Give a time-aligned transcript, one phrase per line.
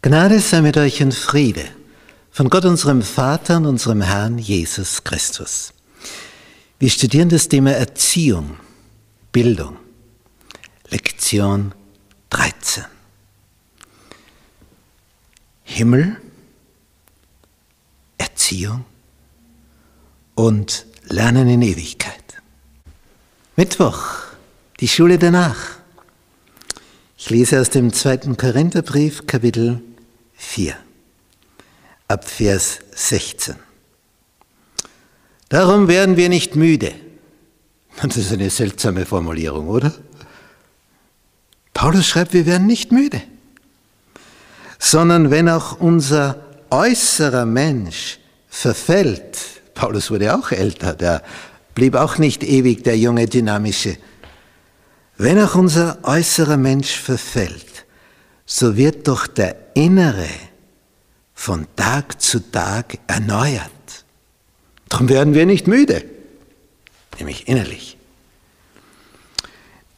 [0.00, 1.64] Gnade sei mit euch und Friede
[2.30, 5.72] von Gott unserem Vater und unserem Herrn Jesus Christus.
[6.78, 8.58] Wir studieren das Thema Erziehung,
[9.32, 9.76] Bildung,
[10.88, 11.74] Lektion
[12.30, 12.84] 13.
[15.64, 16.16] Himmel,
[18.18, 18.84] Erziehung
[20.36, 22.40] und Lernen in Ewigkeit.
[23.56, 24.00] Mittwoch,
[24.78, 25.56] die Schule danach.
[27.16, 29.82] Ich lese aus dem zweiten Korintherbrief, Kapitel
[30.38, 30.74] 4,
[32.06, 33.56] ab Vers 16.
[35.48, 36.94] Darum werden wir nicht müde.
[38.00, 39.92] Das ist eine seltsame Formulierung, oder?
[41.74, 43.20] Paulus schreibt, wir werden nicht müde,
[44.78, 49.38] sondern wenn auch unser äußerer Mensch verfällt,
[49.74, 51.24] Paulus wurde auch älter, der
[51.74, 53.96] blieb auch nicht ewig der junge, dynamische.
[55.16, 57.84] Wenn auch unser äußerer Mensch verfällt,
[58.50, 60.26] so wird doch der innere
[61.34, 63.70] von Tag zu Tag erneuert.
[64.88, 66.02] Darum werden wir nicht müde,
[67.18, 67.98] nämlich innerlich.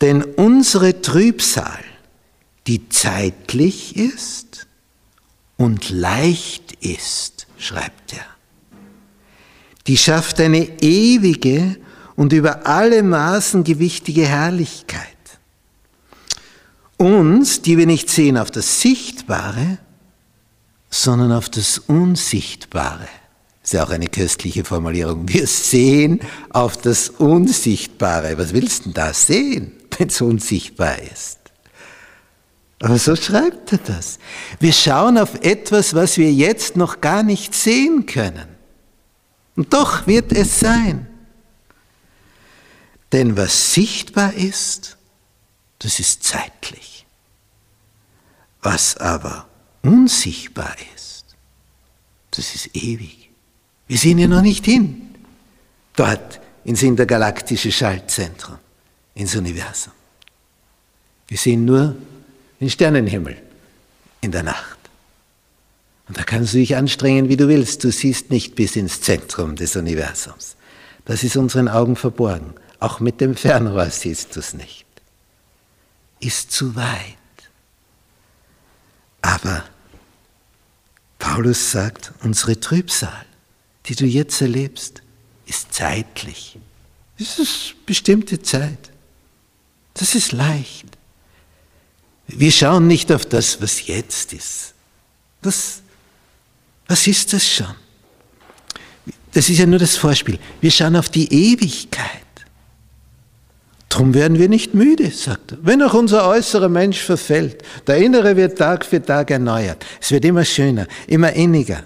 [0.00, 1.84] Denn unsere Trübsal,
[2.66, 4.66] die zeitlich ist
[5.58, 8.24] und leicht ist, schreibt er,
[9.86, 11.76] die schafft eine ewige
[12.16, 15.17] und über alle Maßen gewichtige Herrlichkeit.
[16.98, 19.78] Uns, die wir nicht sehen auf das Sichtbare,
[20.90, 23.08] sondern auf das Unsichtbare.
[23.62, 25.28] Das ist ja auch eine köstliche Formulierung.
[25.28, 28.36] Wir sehen auf das Unsichtbare.
[28.36, 31.38] Was willst du denn da sehen, wenn es unsichtbar ist?
[32.80, 34.18] Aber so schreibt er das.
[34.60, 38.48] Wir schauen auf etwas, was wir jetzt noch gar nicht sehen können.
[39.56, 41.08] Und doch wird es sein.
[43.12, 44.97] Denn was sichtbar ist,
[45.78, 47.06] das ist zeitlich.
[48.62, 49.46] Was aber
[49.82, 51.24] unsichtbar ist,
[52.32, 53.30] das ist ewig.
[53.86, 55.14] Wir sehen ja noch nicht hin,
[55.96, 58.58] dort ins intergalaktische Schaltzentrum,
[59.14, 59.92] ins Universum.
[61.28, 61.96] Wir sehen nur
[62.60, 63.36] den Sternenhimmel
[64.20, 64.78] in der Nacht.
[66.08, 67.84] Und da kannst du dich anstrengen, wie du willst.
[67.84, 70.56] Du siehst nicht bis ins Zentrum des Universums.
[71.04, 72.54] Das ist unseren Augen verborgen.
[72.80, 74.86] Auch mit dem Fernrohr siehst du es nicht.
[76.20, 77.16] Ist zu weit.
[79.22, 79.64] Aber
[81.18, 83.26] Paulus sagt, unsere Trübsal,
[83.86, 85.02] die du jetzt erlebst,
[85.46, 86.58] ist zeitlich.
[87.18, 88.90] Das ist bestimmte Zeit.
[89.94, 90.86] Das ist leicht.
[92.26, 94.74] Wir schauen nicht auf das, was jetzt ist.
[95.42, 95.82] Das
[96.88, 97.74] was ist das schon?
[99.32, 100.38] Das ist ja nur das Vorspiel.
[100.60, 102.24] Wir schauen auf die Ewigkeit.
[103.98, 105.58] Darum werden wir nicht müde, sagt er.
[105.62, 109.84] Wenn auch unser äußerer Mensch verfällt, der innere wird Tag für Tag erneuert.
[110.00, 111.82] Es wird immer schöner, immer inniger.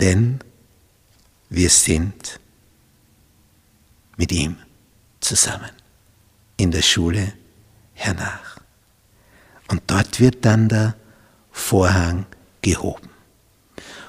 [0.00, 0.40] Denn
[1.50, 2.40] wir sind
[4.16, 4.56] mit ihm
[5.20, 5.70] zusammen
[6.56, 7.32] in der Schule
[7.92, 8.58] hernach.
[9.68, 10.96] Und dort wird dann der
[11.52, 12.26] Vorhang
[12.60, 13.10] gehoben.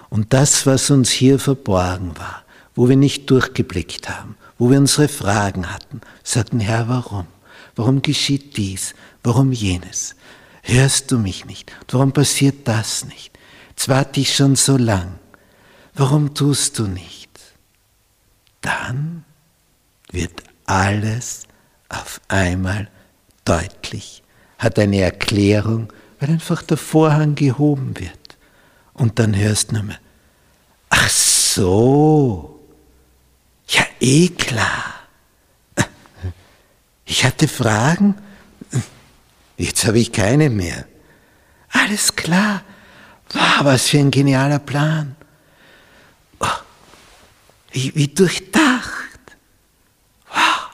[0.09, 2.43] Und das, was uns hier verborgen war,
[2.73, 7.27] wo wir nicht durchgeblickt haben, wo wir unsere Fragen hatten, sagten, Herr, warum?
[7.75, 8.95] Warum geschieht dies?
[9.23, 10.15] Warum jenes?
[10.63, 11.71] Hörst du mich nicht?
[11.89, 13.37] Warum passiert das nicht?
[13.69, 15.19] Jetzt warte ich schon so lang.
[15.93, 17.29] Warum tust du nicht?
[18.61, 19.25] Dann
[20.11, 21.43] wird alles
[21.89, 22.89] auf einmal
[23.43, 24.23] deutlich,
[24.57, 28.37] hat eine Erklärung weil einfach der Vorhang gehoben wird.
[28.93, 29.99] Und dann hörst du nur mehr,
[30.89, 32.54] ach so,
[33.67, 34.93] ja eh klar.
[37.05, 38.15] Ich hatte Fragen,
[39.57, 40.85] jetzt habe ich keine mehr.
[41.69, 42.63] Alles klar.
[43.31, 45.15] Wow, was für ein genialer Plan.
[46.39, 46.47] Oh,
[47.71, 49.19] wie, wie durchdacht.
[50.29, 50.69] Wow.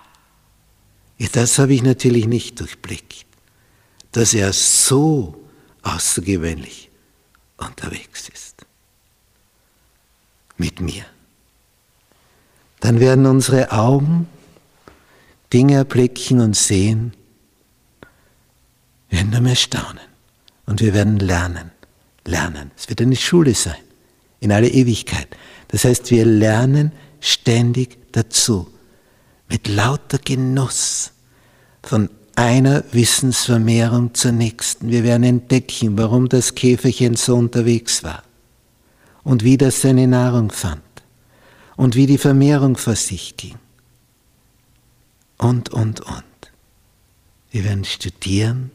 [1.18, 3.26] Ja, das habe ich natürlich nicht durchblickt
[4.12, 5.48] dass er so
[5.82, 6.90] außergewöhnlich
[7.58, 8.66] unterwegs ist.
[10.58, 11.06] Mit mir.
[12.82, 14.28] Dann werden unsere Augen
[15.54, 17.14] Dinge erblicken und sehen,
[19.10, 20.00] wir werden mehr staunen
[20.66, 21.72] und wir werden lernen,
[22.26, 22.72] lernen.
[22.76, 23.82] Es wird eine Schule sein,
[24.40, 25.28] in alle Ewigkeit.
[25.68, 28.68] Das heißt, wir lernen ständig dazu,
[29.48, 31.12] mit lauter Genuss
[31.84, 34.90] von einer Wissensvermehrung zur nächsten.
[34.90, 38.24] Wir werden entdecken, warum das Käferchen so unterwegs war
[39.24, 40.82] und wie das seine Nahrung fand
[41.82, 43.58] und wie die Vermehrung vor sich ging.
[45.38, 46.24] Und, und, und.
[47.50, 48.72] Wir werden studieren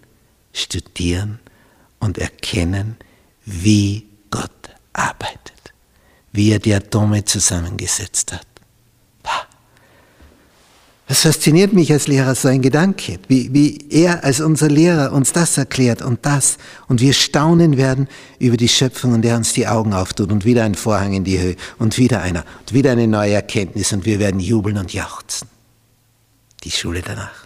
[0.57, 1.39] studieren
[2.01, 2.97] und erkennen,
[3.45, 4.51] wie Gott
[4.93, 5.75] arbeitet,
[6.33, 8.47] wie er die Atome zusammengesetzt hat.
[11.09, 15.33] Das fasziniert mich als Lehrer, so ein Gedanke, wie, wie er als unser Lehrer uns
[15.33, 16.59] das erklärt und das.
[16.89, 18.09] Und wir staunen werden
[18.41, 21.39] über die Schöpfung und er uns die Augen auftut und wieder ein Vorhang in die
[21.39, 21.57] Höhe.
[21.79, 22.45] Und wieder einer.
[22.61, 23.93] Und wieder eine neue Erkenntnis.
[23.93, 25.49] Und wir werden jubeln und jauchzen.
[26.65, 27.46] Die Schule danach.